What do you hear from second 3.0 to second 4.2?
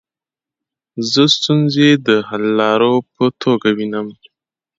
په توګه وینم.